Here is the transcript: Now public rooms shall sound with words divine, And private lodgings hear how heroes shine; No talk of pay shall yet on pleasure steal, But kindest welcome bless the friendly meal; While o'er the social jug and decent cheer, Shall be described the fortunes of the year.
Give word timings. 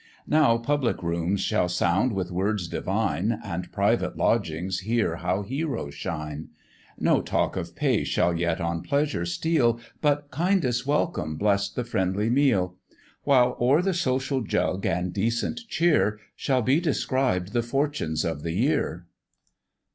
Now 0.25 0.57
public 0.57 1.03
rooms 1.03 1.41
shall 1.41 1.69
sound 1.69 2.13
with 2.13 2.31
words 2.31 2.67
divine, 2.67 3.39
And 3.45 3.71
private 3.71 4.17
lodgings 4.17 4.79
hear 4.79 5.17
how 5.17 5.43
heroes 5.43 5.93
shine; 5.93 6.47
No 6.97 7.21
talk 7.21 7.55
of 7.55 7.75
pay 7.75 8.03
shall 8.03 8.35
yet 8.35 8.59
on 8.59 8.81
pleasure 8.81 9.27
steal, 9.27 9.79
But 10.01 10.31
kindest 10.31 10.87
welcome 10.87 11.35
bless 11.35 11.69
the 11.69 11.83
friendly 11.83 12.31
meal; 12.31 12.77
While 13.25 13.55
o'er 13.61 13.83
the 13.83 13.93
social 13.93 14.41
jug 14.41 14.87
and 14.87 15.13
decent 15.13 15.59
cheer, 15.67 16.19
Shall 16.35 16.63
be 16.63 16.79
described 16.81 17.53
the 17.53 17.61
fortunes 17.61 18.25
of 18.25 18.41
the 18.41 18.53
year. 18.53 19.05